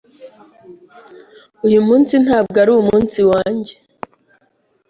[1.67, 3.73] Uyu munsi ntabwo ari umunsi wanjye.